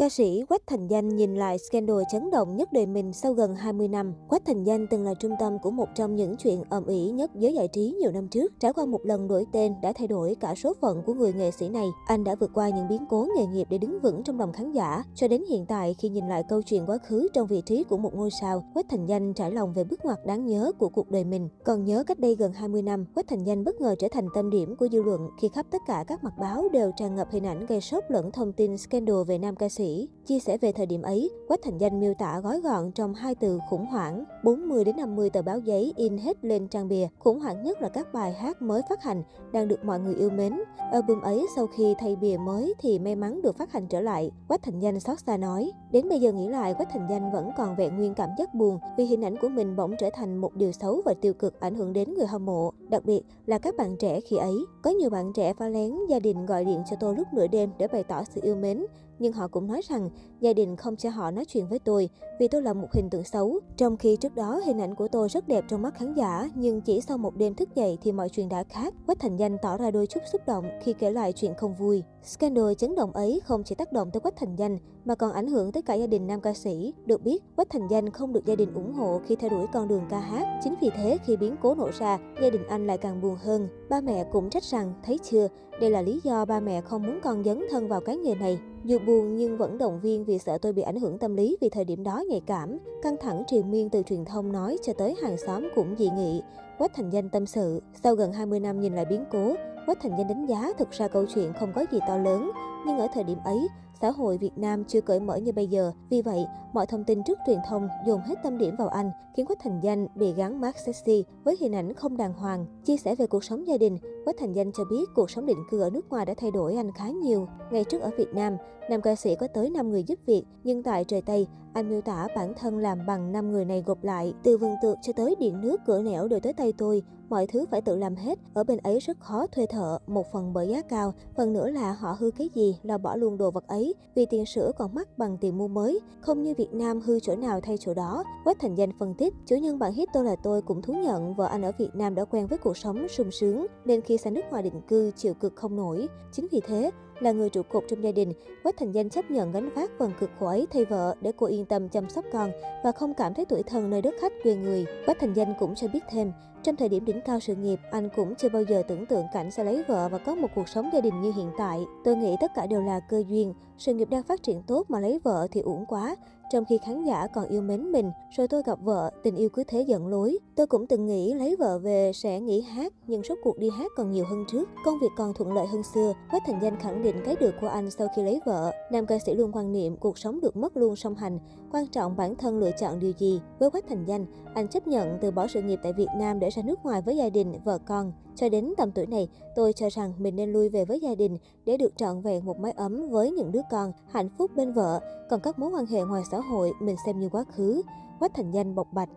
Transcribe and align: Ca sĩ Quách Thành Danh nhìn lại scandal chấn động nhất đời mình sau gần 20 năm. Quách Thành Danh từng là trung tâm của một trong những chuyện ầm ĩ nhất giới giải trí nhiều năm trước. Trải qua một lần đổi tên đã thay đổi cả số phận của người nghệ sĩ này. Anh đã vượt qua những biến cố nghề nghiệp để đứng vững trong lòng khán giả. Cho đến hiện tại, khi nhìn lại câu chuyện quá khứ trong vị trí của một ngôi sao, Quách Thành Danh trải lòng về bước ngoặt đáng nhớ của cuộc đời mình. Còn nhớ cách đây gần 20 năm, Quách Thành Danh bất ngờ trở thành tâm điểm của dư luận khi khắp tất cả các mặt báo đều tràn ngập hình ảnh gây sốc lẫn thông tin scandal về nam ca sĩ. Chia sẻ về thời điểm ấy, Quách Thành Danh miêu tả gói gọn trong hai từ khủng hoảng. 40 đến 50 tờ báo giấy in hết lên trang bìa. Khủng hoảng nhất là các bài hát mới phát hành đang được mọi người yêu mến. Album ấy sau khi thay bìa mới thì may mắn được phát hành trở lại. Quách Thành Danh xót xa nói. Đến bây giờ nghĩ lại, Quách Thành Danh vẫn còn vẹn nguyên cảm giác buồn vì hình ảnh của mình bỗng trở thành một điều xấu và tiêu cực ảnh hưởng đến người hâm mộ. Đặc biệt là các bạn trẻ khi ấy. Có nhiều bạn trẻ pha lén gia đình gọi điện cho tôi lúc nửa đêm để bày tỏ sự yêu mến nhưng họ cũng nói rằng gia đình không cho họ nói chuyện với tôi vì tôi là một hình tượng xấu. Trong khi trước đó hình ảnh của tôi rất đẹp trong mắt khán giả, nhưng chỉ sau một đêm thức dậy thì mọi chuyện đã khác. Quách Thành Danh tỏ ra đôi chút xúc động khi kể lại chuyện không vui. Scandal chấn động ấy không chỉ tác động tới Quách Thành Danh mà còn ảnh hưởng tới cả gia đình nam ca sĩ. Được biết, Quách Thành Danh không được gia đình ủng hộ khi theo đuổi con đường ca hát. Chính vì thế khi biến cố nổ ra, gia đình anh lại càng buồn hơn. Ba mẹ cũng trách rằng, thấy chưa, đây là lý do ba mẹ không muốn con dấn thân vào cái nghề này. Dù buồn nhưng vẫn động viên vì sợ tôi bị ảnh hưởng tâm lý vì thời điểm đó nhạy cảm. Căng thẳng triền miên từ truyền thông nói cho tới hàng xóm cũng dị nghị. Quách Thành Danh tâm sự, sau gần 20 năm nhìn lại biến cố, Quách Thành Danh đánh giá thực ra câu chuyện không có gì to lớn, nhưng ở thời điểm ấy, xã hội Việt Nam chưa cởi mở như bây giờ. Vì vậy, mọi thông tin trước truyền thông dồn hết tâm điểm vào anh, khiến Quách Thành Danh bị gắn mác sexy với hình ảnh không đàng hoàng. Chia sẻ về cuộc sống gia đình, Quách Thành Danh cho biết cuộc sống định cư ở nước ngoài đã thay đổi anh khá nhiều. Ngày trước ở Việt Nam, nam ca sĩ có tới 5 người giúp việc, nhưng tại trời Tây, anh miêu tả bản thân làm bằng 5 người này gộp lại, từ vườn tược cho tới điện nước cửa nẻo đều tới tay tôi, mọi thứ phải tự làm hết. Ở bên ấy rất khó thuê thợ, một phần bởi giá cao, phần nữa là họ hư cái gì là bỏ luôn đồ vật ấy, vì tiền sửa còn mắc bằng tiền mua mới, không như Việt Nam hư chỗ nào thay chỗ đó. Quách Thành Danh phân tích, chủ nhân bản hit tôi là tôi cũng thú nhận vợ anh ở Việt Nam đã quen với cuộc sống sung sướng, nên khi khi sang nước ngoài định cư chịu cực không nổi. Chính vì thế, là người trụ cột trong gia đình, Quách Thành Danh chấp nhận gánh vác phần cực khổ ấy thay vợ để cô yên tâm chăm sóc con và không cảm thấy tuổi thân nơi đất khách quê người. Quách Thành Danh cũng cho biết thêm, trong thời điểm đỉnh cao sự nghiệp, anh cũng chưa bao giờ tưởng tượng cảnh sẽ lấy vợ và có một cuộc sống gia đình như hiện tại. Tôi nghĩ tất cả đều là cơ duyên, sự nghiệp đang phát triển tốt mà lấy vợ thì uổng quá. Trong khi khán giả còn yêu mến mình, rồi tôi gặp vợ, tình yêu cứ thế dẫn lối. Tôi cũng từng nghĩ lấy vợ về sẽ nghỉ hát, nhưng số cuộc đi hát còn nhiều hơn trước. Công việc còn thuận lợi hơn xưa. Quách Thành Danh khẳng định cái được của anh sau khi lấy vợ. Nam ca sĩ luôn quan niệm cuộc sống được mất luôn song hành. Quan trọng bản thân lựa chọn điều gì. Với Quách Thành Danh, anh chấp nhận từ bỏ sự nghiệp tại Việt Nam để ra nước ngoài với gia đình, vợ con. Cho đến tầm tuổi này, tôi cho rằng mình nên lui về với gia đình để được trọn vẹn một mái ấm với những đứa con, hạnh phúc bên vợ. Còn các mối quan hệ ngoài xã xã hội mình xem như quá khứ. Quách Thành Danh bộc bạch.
Ca 0.00 0.08
sĩ 0.08 0.44
Quách 0.48 0.66
Thành 0.66 0.86
Danh 0.86 1.08
nhìn 1.08 1.34
lại 1.34 1.58
scandal 1.58 1.96
chấn 2.12 2.30
động 2.30 2.56
nhất 2.56 2.72
đời 2.72 2.86
mình 2.86 3.12
sau 3.12 3.32
gần 3.32 3.54
20 3.54 3.88
năm. 3.88 4.14
Quách 4.28 4.44
Thành 4.46 4.64
Danh 4.64 4.86
từng 4.86 5.04
là 5.04 5.14
trung 5.14 5.32
tâm 5.40 5.58
của 5.62 5.70
một 5.70 5.88
trong 5.94 6.16
những 6.16 6.36
chuyện 6.36 6.62
ầm 6.70 6.86
ĩ 6.86 7.10
nhất 7.10 7.30
giới 7.34 7.54
giải 7.54 7.68
trí 7.68 7.94
nhiều 8.00 8.12
năm 8.12 8.28
trước. 8.28 8.52
Trải 8.60 8.72
qua 8.72 8.86
một 8.86 9.00
lần 9.04 9.28
đổi 9.28 9.46
tên 9.52 9.74
đã 9.82 9.92
thay 9.92 10.06
đổi 10.06 10.36
cả 10.40 10.54
số 10.54 10.72
phận 10.80 11.02
của 11.06 11.14
người 11.14 11.32
nghệ 11.32 11.50
sĩ 11.50 11.68
này. 11.68 11.86
Anh 12.06 12.24
đã 12.24 12.34
vượt 12.34 12.50
qua 12.54 12.68
những 12.68 12.88
biến 12.88 13.04
cố 13.10 13.26
nghề 13.36 13.46
nghiệp 13.46 13.66
để 13.70 13.78
đứng 13.78 14.00
vững 14.00 14.22
trong 14.22 14.38
lòng 14.38 14.52
khán 14.52 14.72
giả. 14.72 15.02
Cho 15.14 15.28
đến 15.28 15.44
hiện 15.48 15.66
tại, 15.66 15.94
khi 15.98 16.08
nhìn 16.08 16.28
lại 16.28 16.42
câu 16.48 16.62
chuyện 16.62 16.86
quá 16.86 16.98
khứ 16.98 17.28
trong 17.34 17.46
vị 17.46 17.62
trí 17.66 17.84
của 17.84 17.96
một 17.96 18.14
ngôi 18.14 18.30
sao, 18.40 18.64
Quách 18.74 18.86
Thành 18.88 19.06
Danh 19.06 19.34
trải 19.34 19.50
lòng 19.50 19.72
về 19.72 19.84
bước 19.84 20.04
ngoặt 20.04 20.18
đáng 20.26 20.46
nhớ 20.46 20.72
của 20.78 20.88
cuộc 20.88 21.10
đời 21.10 21.24
mình. 21.24 21.48
Còn 21.64 21.84
nhớ 21.84 22.04
cách 22.06 22.18
đây 22.18 22.34
gần 22.34 22.52
20 22.52 22.82
năm, 22.82 23.06
Quách 23.14 23.28
Thành 23.28 23.44
Danh 23.44 23.64
bất 23.64 23.80
ngờ 23.80 23.94
trở 23.98 24.08
thành 24.10 24.26
tâm 24.34 24.50
điểm 24.50 24.76
của 24.76 24.88
dư 24.92 25.02
luận 25.02 25.28
khi 25.40 25.48
khắp 25.48 25.66
tất 25.70 25.82
cả 25.86 26.04
các 26.08 26.24
mặt 26.24 26.32
báo 26.40 26.68
đều 26.72 26.90
tràn 26.96 27.16
ngập 27.16 27.28
hình 27.30 27.46
ảnh 27.46 27.66
gây 27.66 27.80
sốc 27.80 28.04
lẫn 28.08 28.32
thông 28.32 28.52
tin 28.52 28.78
scandal 28.78 29.22
về 29.26 29.38
nam 29.38 29.56
ca 29.56 29.68
sĩ. 29.68 29.89
Chia 30.26 30.38
sẻ 30.38 30.58
về 30.58 30.72
thời 30.72 30.86
điểm 30.86 31.02
ấy, 31.02 31.30
Quách 31.48 31.62
Thành 31.62 31.78
Danh 31.78 32.00
miêu 32.00 32.14
tả 32.14 32.40
gói 32.40 32.60
gọn 32.60 32.92
trong 32.92 33.14
hai 33.14 33.34
từ 33.34 33.58
khủng 33.70 33.86
hoảng. 33.86 34.24
40 34.44 34.84
đến 34.84 34.96
50 34.96 35.30
tờ 35.30 35.42
báo 35.42 35.58
giấy 35.58 35.92
in 35.96 36.18
hết 36.18 36.44
lên 36.44 36.68
trang 36.68 36.88
bìa. 36.88 37.08
Khủng 37.18 37.40
hoảng 37.40 37.62
nhất 37.62 37.82
là 37.82 37.88
các 37.88 38.12
bài 38.12 38.32
hát 38.32 38.62
mới 38.62 38.82
phát 38.88 39.02
hành 39.02 39.22
đang 39.52 39.68
được 39.68 39.84
mọi 39.84 40.00
người 40.00 40.14
yêu 40.14 40.30
mến. 40.30 40.60
Album 40.92 41.20
ấy 41.20 41.46
sau 41.56 41.66
khi 41.66 41.94
thay 41.98 42.16
bìa 42.16 42.36
mới 42.36 42.74
thì 42.80 42.98
may 42.98 43.16
mắn 43.16 43.42
được 43.42 43.56
phát 43.56 43.72
hành 43.72 43.86
trở 43.86 44.00
lại. 44.00 44.30
Quách 44.48 44.62
Thành 44.62 44.80
Danh 44.80 45.00
xót 45.00 45.18
xa 45.26 45.36
nói. 45.36 45.72
Đến 45.92 46.08
bây 46.08 46.20
giờ 46.20 46.32
nghĩ 46.32 46.48
lại, 46.48 46.74
Quách 46.74 46.88
Thành 46.90 47.06
Danh 47.10 47.32
vẫn 47.32 47.50
còn 47.56 47.76
vẹn 47.76 47.96
nguyên 47.96 48.14
cảm 48.14 48.30
giác 48.38 48.54
buồn 48.54 48.78
vì 48.96 49.04
hình 49.04 49.24
ảnh 49.24 49.36
của 49.36 49.48
mình 49.48 49.76
bỗng 49.76 49.94
trở 49.98 50.10
thành 50.12 50.36
một 50.36 50.54
điều 50.54 50.72
xấu 50.72 51.02
và 51.04 51.14
tiêu 51.20 51.34
cực 51.34 51.60
ảnh 51.60 51.74
hưởng 51.74 51.92
đến 51.92 52.14
người 52.14 52.26
hâm 52.26 52.46
mộ. 52.46 52.72
Đặc 52.88 53.04
biệt 53.04 53.22
là 53.46 53.58
các 53.58 53.76
bạn 53.76 53.96
trẻ 53.96 54.20
khi 54.20 54.36
ấy. 54.36 54.54
Có 54.82 54.90
nhiều 54.90 55.10
bạn 55.10 55.32
trẻ 55.32 55.54
pha 55.54 55.68
lén 55.68 55.92
gia 56.08 56.18
đình 56.18 56.46
gọi 56.46 56.64
điện 56.64 56.82
cho 56.90 56.96
tôi 57.00 57.16
lúc 57.16 57.26
nửa 57.32 57.46
đêm 57.46 57.70
để 57.78 57.88
bày 57.88 58.04
tỏ 58.04 58.22
sự 58.34 58.40
yêu 58.44 58.56
mến 58.56 58.86
nhưng 59.20 59.32
họ 59.32 59.48
cũng 59.48 59.66
nói 59.66 59.80
rằng 59.88 60.10
gia 60.40 60.52
đình 60.52 60.76
không 60.76 60.96
cho 60.96 61.10
họ 61.10 61.30
nói 61.30 61.44
chuyện 61.44 61.68
với 61.68 61.78
tôi 61.78 62.08
vì 62.40 62.48
tôi 62.48 62.62
là 62.62 62.72
một 62.72 62.88
hình 62.92 63.10
tượng 63.10 63.24
xấu. 63.24 63.58
Trong 63.76 63.96
khi 63.96 64.16
trước 64.16 64.34
đó 64.34 64.60
hình 64.66 64.80
ảnh 64.80 64.94
của 64.94 65.08
tôi 65.08 65.28
rất 65.28 65.48
đẹp 65.48 65.64
trong 65.68 65.82
mắt 65.82 65.94
khán 65.94 66.14
giả, 66.14 66.48
nhưng 66.54 66.80
chỉ 66.80 67.00
sau 67.00 67.18
một 67.18 67.36
đêm 67.36 67.54
thức 67.54 67.74
dậy 67.74 67.98
thì 68.02 68.12
mọi 68.12 68.28
chuyện 68.28 68.48
đã 68.48 68.64
khác. 68.64 68.94
Quách 69.06 69.20
Thành 69.20 69.36
Danh 69.36 69.56
tỏ 69.62 69.76
ra 69.76 69.90
đôi 69.90 70.06
chút 70.06 70.20
xúc 70.32 70.40
động 70.46 70.64
khi 70.82 70.92
kể 70.92 71.10
lại 71.10 71.32
chuyện 71.32 71.54
không 71.54 71.74
vui. 71.74 72.02
Scandal 72.24 72.74
chấn 72.78 72.94
động 72.94 73.12
ấy 73.12 73.40
không 73.44 73.62
chỉ 73.64 73.74
tác 73.74 73.92
động 73.92 74.10
tới 74.12 74.20
Quách 74.20 74.36
Thành 74.36 74.56
Danh 74.56 74.78
mà 75.04 75.14
còn 75.14 75.32
ảnh 75.32 75.46
hưởng 75.46 75.72
tới 75.72 75.82
cả 75.82 75.94
gia 75.94 76.06
đình 76.06 76.26
nam 76.26 76.40
ca 76.40 76.54
sĩ. 76.54 76.94
Được 77.06 77.22
biết, 77.22 77.42
Quách 77.56 77.70
Thành 77.70 77.88
Danh 77.88 78.10
không 78.10 78.32
được 78.32 78.46
gia 78.46 78.54
đình 78.54 78.74
ủng 78.74 78.92
hộ 78.92 79.20
khi 79.26 79.36
theo 79.36 79.50
đuổi 79.50 79.66
con 79.72 79.88
đường 79.88 80.06
ca 80.10 80.18
hát. 80.18 80.60
Chính 80.64 80.74
vì 80.80 80.90
thế 80.96 81.18
khi 81.26 81.36
biến 81.36 81.56
cố 81.62 81.74
nổ 81.74 81.88
ra, 81.98 82.18
gia 82.42 82.50
đình 82.50 82.66
anh 82.68 82.86
lại 82.86 82.98
càng 82.98 83.20
buồn 83.20 83.36
hơn. 83.36 83.68
Ba 83.88 84.00
mẹ 84.00 84.24
cũng 84.32 84.50
trách 84.50 84.64
rằng, 84.64 84.92
thấy 85.02 85.18
chưa, 85.18 85.48
đây 85.80 85.90
là 85.90 86.02
lý 86.02 86.20
do 86.24 86.44
ba 86.44 86.60
mẹ 86.60 86.80
không 86.80 87.02
muốn 87.02 87.18
con 87.22 87.44
dấn 87.44 87.64
thân 87.70 87.88
vào 87.88 88.00
cái 88.00 88.16
nghề 88.16 88.34
này. 88.34 88.58
Dù 88.84 88.98
buồn 89.06 89.36
nhưng 89.36 89.58
vẫn 89.58 89.78
động 89.78 90.00
viên 90.00 90.24
vì 90.24 90.38
sợ 90.38 90.58
tôi 90.58 90.72
bị 90.72 90.82
ảnh 90.82 91.00
hưởng 91.00 91.18
tâm 91.18 91.36
lý 91.36 91.56
vì 91.60 91.68
thời 91.68 91.84
điểm 91.84 92.02
đó 92.02 92.24
nhạy 92.28 92.40
cảm. 92.46 92.78
Căng 93.02 93.16
thẳng 93.20 93.42
triền 93.46 93.70
miên 93.70 93.90
từ 93.90 94.02
truyền 94.02 94.24
thông 94.24 94.52
nói 94.52 94.76
cho 94.82 94.92
tới 94.92 95.16
hàng 95.22 95.36
xóm 95.46 95.68
cũng 95.74 95.94
dị 95.98 96.08
nghị. 96.16 96.42
Quách 96.78 96.94
Thành 96.94 97.10
Danh 97.10 97.28
tâm 97.28 97.46
sự, 97.46 97.82
sau 98.02 98.14
gần 98.14 98.32
20 98.32 98.60
năm 98.60 98.80
nhìn 98.80 98.94
lại 98.94 99.04
biến 99.04 99.24
cố, 99.32 99.54
Quách 99.86 99.98
Thành 100.00 100.12
Danh 100.18 100.28
đánh 100.28 100.46
giá 100.46 100.72
thực 100.78 100.90
ra 100.90 101.08
câu 101.08 101.24
chuyện 101.34 101.52
không 101.60 101.72
có 101.74 101.84
gì 101.92 101.98
to 102.08 102.16
lớn, 102.16 102.50
nhưng 102.86 102.98
ở 102.98 103.06
thời 103.14 103.24
điểm 103.24 103.38
ấy, 103.44 103.68
xã 104.00 104.10
hội 104.10 104.38
Việt 104.38 104.58
Nam 104.58 104.84
chưa 104.84 105.00
cởi 105.00 105.20
mở 105.20 105.36
như 105.36 105.52
bây 105.52 105.66
giờ. 105.66 105.92
Vì 106.10 106.22
vậy, 106.22 106.44
mọi 106.72 106.86
thông 106.86 107.04
tin 107.04 107.22
trước 107.22 107.38
truyền 107.46 107.58
thông 107.68 107.88
dồn 108.06 108.20
hết 108.20 108.34
tâm 108.42 108.58
điểm 108.58 108.74
vào 108.78 108.88
anh, 108.88 109.10
khiến 109.36 109.46
Quách 109.46 109.58
Thành 109.62 109.80
Danh 109.82 110.06
bị 110.14 110.32
gắn 110.32 110.60
mác 110.60 110.78
sexy 110.78 111.24
với 111.44 111.56
hình 111.60 111.74
ảnh 111.74 111.94
không 111.94 112.16
đàng 112.16 112.32
hoàng. 112.32 112.66
Chia 112.84 112.96
sẻ 112.96 113.14
về 113.14 113.26
cuộc 113.26 113.44
sống 113.44 113.66
gia 113.66 113.76
đình, 113.76 113.98
Quách 114.24 114.36
Thành 114.38 114.52
Danh 114.52 114.72
cho 114.72 114.84
biết 114.84 115.04
cuộc 115.14 115.30
sống 115.30 115.46
định 115.46 115.64
cư 115.70 115.80
ở 115.80 115.90
nước 115.90 116.10
ngoài 116.10 116.26
đã 116.26 116.34
thay 116.36 116.50
đổi 116.50 116.74
anh 116.74 116.92
khá 116.92 117.08
nhiều. 117.08 117.48
Ngày 117.70 117.84
trước 117.84 118.02
ở 118.02 118.10
Việt 118.16 118.34
Nam, 118.34 118.56
nam 118.90 119.00
ca 119.00 119.16
sĩ 119.16 119.34
có 119.34 119.46
tới 119.46 119.70
5 119.70 119.90
người 119.90 120.02
giúp 120.02 120.18
việc, 120.26 120.44
nhưng 120.64 120.82
tại 120.82 121.04
trời 121.04 121.22
Tây, 121.22 121.46
anh 121.72 121.88
miêu 121.88 122.00
tả 122.00 122.28
bản 122.36 122.54
thân 122.54 122.78
làm 122.78 123.06
bằng 123.06 123.32
5 123.32 123.52
người 123.52 123.64
này 123.64 123.82
gộp 123.86 124.04
lại, 124.04 124.34
từ 124.42 124.58
vườn 124.58 124.74
tược 124.82 124.96
cho 125.02 125.12
tới 125.12 125.34
điện 125.38 125.60
nước 125.60 125.80
cửa 125.86 126.02
nẻo 126.02 126.28
đều 126.28 126.40
tới 126.40 126.52
tay 126.52 126.72
tôi, 126.78 127.02
mọi 127.28 127.46
thứ 127.46 127.66
phải 127.70 127.80
tự 127.80 127.96
làm 127.96 128.16
hết. 128.16 128.38
Ở 128.54 128.64
bên 128.64 128.78
ấy 128.78 128.98
rất 128.98 129.20
khó 129.20 129.46
thuê 129.46 129.66
thợ, 129.66 129.98
một 130.06 130.32
phần 130.32 130.52
bởi 130.52 130.68
giá 130.68 130.82
cao, 130.82 131.14
phần 131.36 131.52
nữa 131.52 131.70
là 131.70 131.92
họ 131.92 132.16
hư 132.18 132.30
cái 132.30 132.50
gì 132.54 132.78
là 132.82 132.98
bỏ 132.98 133.16
luôn 133.16 133.38
đồ 133.38 133.50
vật 133.50 133.66
ấy, 133.66 133.94
vì 134.14 134.26
tiền 134.26 134.46
sửa 134.46 134.72
còn 134.78 134.94
mắc 134.94 135.18
bằng 135.18 135.38
tiền 135.40 135.58
mua 135.58 135.68
mới, 135.68 136.00
không 136.20 136.42
như 136.42 136.54
Việt 136.58 136.72
Nam 136.72 137.00
hư 137.00 137.20
chỗ 137.20 137.36
nào 137.36 137.60
thay 137.60 137.78
chỗ 137.78 137.94
đó. 137.94 138.24
Quách 138.44 138.60
Thành 138.60 138.74
Danh 138.74 138.90
phân 138.98 139.14
tích, 139.14 139.34
chủ 139.46 139.56
nhân 139.56 139.78
bản 139.78 139.92
hit 139.92 140.08
tôi 140.12 140.24
là 140.24 140.36
tôi 140.42 140.62
cũng 140.62 140.82
thú 140.82 140.92
nhận 140.92 141.34
vợ 141.34 141.46
anh 141.46 141.62
ở 141.62 141.72
Việt 141.78 141.94
Nam 141.94 142.14
đã 142.14 142.24
quen 142.24 142.46
với 142.46 142.58
cuộc 142.58 142.76
sống 142.76 143.08
sung 143.08 143.30
sướng, 143.30 143.66
nên 143.84 144.00
khi 144.00 144.09
khi 144.10 144.16
sang 144.16 144.34
nước 144.34 144.44
ngoài 144.50 144.62
định 144.62 144.80
cư 144.88 145.10
chịu 145.16 145.34
cực 145.34 145.56
không 145.56 145.76
nổi. 145.76 146.08
Chính 146.32 146.46
vì 146.52 146.60
thế, 146.66 146.90
là 147.20 147.32
người 147.32 147.50
trụ 147.50 147.62
cột 147.62 147.84
trong 147.88 148.04
gia 148.04 148.12
đình, 148.12 148.32
Quách 148.62 148.76
Thành 148.76 148.92
Danh 148.92 149.10
chấp 149.10 149.30
nhận 149.30 149.52
gánh 149.52 149.70
vác 149.74 149.90
phần 149.98 150.12
cực 150.20 150.30
khổ 150.38 150.46
ấy 150.46 150.66
thay 150.72 150.84
vợ 150.84 151.14
để 151.20 151.32
cô 151.36 151.46
yên 151.46 151.64
tâm 151.64 151.88
chăm 151.88 152.08
sóc 152.08 152.24
con 152.32 152.50
và 152.84 152.92
không 152.92 153.14
cảm 153.14 153.34
thấy 153.34 153.44
tuổi 153.44 153.62
thân 153.62 153.90
nơi 153.90 154.02
đất 154.02 154.14
khách 154.20 154.32
quê 154.42 154.54
người. 154.54 154.86
Quách 155.06 155.18
Thành 155.20 155.32
Danh 155.32 155.54
cũng 155.58 155.74
cho 155.74 155.88
biết 155.92 156.00
thêm, 156.10 156.32
trong 156.62 156.76
thời 156.76 156.88
điểm 156.88 157.04
đỉnh 157.04 157.20
cao 157.20 157.40
sự 157.40 157.54
nghiệp, 157.54 157.80
anh 157.90 158.08
cũng 158.16 158.34
chưa 158.34 158.48
bao 158.48 158.62
giờ 158.62 158.82
tưởng 158.88 159.06
tượng 159.06 159.26
cảnh 159.32 159.50
sẽ 159.50 159.64
lấy 159.64 159.84
vợ 159.88 160.08
và 160.08 160.18
có 160.18 160.34
một 160.34 160.48
cuộc 160.54 160.68
sống 160.68 160.90
gia 160.92 161.00
đình 161.00 161.20
như 161.20 161.32
hiện 161.36 161.50
tại. 161.58 161.84
Tôi 162.04 162.16
nghĩ 162.16 162.36
tất 162.40 162.50
cả 162.54 162.66
đều 162.66 162.82
là 162.82 163.00
cơ 163.00 163.22
duyên, 163.28 163.54
sự 163.78 163.94
nghiệp 163.94 164.10
đang 164.10 164.22
phát 164.22 164.42
triển 164.42 164.62
tốt 164.62 164.90
mà 164.90 165.00
lấy 165.00 165.20
vợ 165.24 165.46
thì 165.50 165.60
uổng 165.60 165.86
quá. 165.86 166.16
Trong 166.50 166.64
khi 166.64 166.78
khán 166.78 167.04
giả 167.04 167.26
còn 167.26 167.48
yêu 167.48 167.62
mến 167.62 167.92
mình, 167.92 168.10
rồi 168.30 168.48
tôi 168.48 168.62
gặp 168.62 168.78
vợ, 168.82 169.10
tình 169.22 169.36
yêu 169.36 169.48
cứ 169.48 169.64
thế 169.68 169.82
dẫn 169.82 170.06
lối. 170.06 170.38
Tôi 170.56 170.66
cũng 170.66 170.86
từng 170.86 171.06
nghĩ 171.06 171.34
lấy 171.34 171.56
vợ 171.56 171.78
về 171.78 172.12
sẽ 172.14 172.40
nghỉ 172.40 172.60
hát, 172.60 172.92
nhưng 173.06 173.22
số 173.22 173.34
cuộc 173.42 173.58
đi 173.58 173.70
hát 173.70 173.92
còn 173.96 174.10
nhiều 174.10 174.24
hơn 174.24 174.44
trước. 174.48 174.68
Công 174.84 174.98
việc 174.98 175.08
còn 175.16 175.34
thuận 175.34 175.52
lợi 175.52 175.66
hơn 175.66 175.82
xưa. 175.82 176.14
Quách 176.30 176.42
Thành 176.46 176.60
Danh 176.62 176.76
khẳng 176.76 177.02
định 177.02 177.16
cái 177.24 177.36
được 177.40 177.54
của 177.60 177.66
anh 177.66 177.90
sau 177.90 178.08
khi 178.16 178.22
lấy 178.22 178.40
vợ. 178.46 178.72
Nam 178.92 179.06
ca 179.06 179.18
sĩ 179.26 179.34
luôn 179.34 179.52
quan 179.52 179.72
niệm 179.72 179.96
cuộc 179.96 180.18
sống 180.18 180.40
được 180.40 180.56
mất 180.56 180.76
luôn 180.76 180.96
song 180.96 181.14
hành. 181.14 181.38
Quan 181.72 181.86
trọng 181.86 182.16
bản 182.16 182.34
thân 182.34 182.58
lựa 182.58 182.70
chọn 182.70 183.00
điều 183.00 183.12
gì. 183.18 183.40
Với 183.58 183.70
Quách 183.70 183.88
Thành 183.88 184.04
Danh, 184.04 184.26
anh 184.54 184.68
chấp 184.68 184.86
nhận 184.86 185.18
từ 185.20 185.30
bỏ 185.30 185.46
sự 185.46 185.62
nghiệp 185.62 185.78
tại 185.82 185.92
Việt 185.92 186.08
Nam 186.16 186.38
để 186.40 186.50
ra 186.50 186.62
nước 186.62 186.78
ngoài 186.84 187.02
với 187.02 187.16
gia 187.16 187.28
đình, 187.28 187.54
vợ 187.64 187.78
con. 187.86 188.12
Cho 188.36 188.48
đến 188.48 188.74
tầm 188.76 188.90
tuổi 188.90 189.06
này, 189.06 189.28
tôi 189.56 189.72
cho 189.72 189.88
rằng 189.90 190.12
mình 190.18 190.36
nên 190.36 190.52
lui 190.52 190.68
về 190.68 190.84
với 190.84 191.00
gia 191.00 191.14
đình 191.14 191.38
để 191.64 191.76
được 191.76 191.96
trọn 191.96 192.20
vẹn 192.20 192.44
một 192.44 192.58
mái 192.60 192.72
ấm 192.72 193.08
với 193.10 193.30
những 193.30 193.52
đứa 193.52 193.60
con, 193.70 193.92
hạnh 194.10 194.28
phúc 194.38 194.50
bên 194.56 194.72
vợ. 194.72 195.00
Còn 195.30 195.40
các 195.40 195.58
mối 195.58 195.70
quan 195.70 195.86
hệ 195.86 196.02
ngoài 196.02 196.22
xã 196.30 196.39
xã 196.40 196.46
hội 196.48 196.72
mình 196.80 196.96
xem 197.06 197.18
như 197.20 197.28
quá 197.28 197.44
khứ. 197.56 197.82
Quách 198.18 198.34
Thành 198.34 198.50
Danh 198.50 198.74
bộc 198.74 198.86
bạch. 198.92 199.08